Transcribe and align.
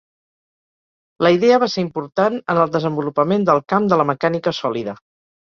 La 1.27 1.31
idea 1.35 1.59
va 1.63 1.67
ser 1.73 1.83
important 1.87 2.39
en 2.55 2.63
el 2.63 2.73
desenvolupament 2.77 3.47
del 3.51 3.63
camp 3.75 3.87
de 3.93 4.01
la 4.03 4.09
mecànica 4.15 4.57
sòlida. 4.63 4.99